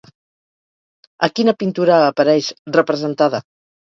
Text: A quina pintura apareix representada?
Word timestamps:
A 1.27 1.29
quina 1.39 1.55
pintura 1.59 1.99
apareix 2.07 2.49
representada? 2.81 3.43